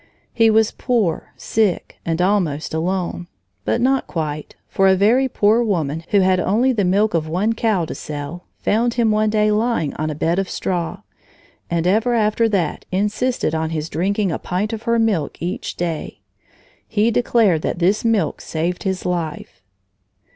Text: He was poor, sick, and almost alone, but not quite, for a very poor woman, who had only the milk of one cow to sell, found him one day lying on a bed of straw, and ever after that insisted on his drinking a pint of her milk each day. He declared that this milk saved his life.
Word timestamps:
He 0.33 0.49
was 0.49 0.71
poor, 0.71 1.31
sick, 1.37 1.99
and 2.03 2.23
almost 2.23 2.73
alone, 2.73 3.27
but 3.65 3.79
not 3.79 4.07
quite, 4.07 4.55
for 4.67 4.87
a 4.87 4.95
very 4.95 5.27
poor 5.29 5.63
woman, 5.63 6.05
who 6.09 6.21
had 6.21 6.39
only 6.39 6.73
the 6.73 6.83
milk 6.83 7.13
of 7.13 7.27
one 7.27 7.53
cow 7.53 7.85
to 7.85 7.93
sell, 7.93 8.45
found 8.57 8.95
him 8.95 9.11
one 9.11 9.29
day 9.29 9.51
lying 9.51 9.93
on 9.97 10.09
a 10.09 10.15
bed 10.15 10.39
of 10.39 10.49
straw, 10.49 11.03
and 11.69 11.85
ever 11.85 12.15
after 12.15 12.49
that 12.49 12.83
insisted 12.91 13.53
on 13.53 13.69
his 13.69 13.89
drinking 13.89 14.31
a 14.31 14.39
pint 14.39 14.73
of 14.73 14.81
her 14.89 14.97
milk 14.97 15.39
each 15.39 15.75
day. 15.75 16.21
He 16.87 17.11
declared 17.11 17.61
that 17.61 17.77
this 17.77 18.03
milk 18.03 18.41
saved 18.41 18.81
his 18.81 19.05
life. 19.05 19.61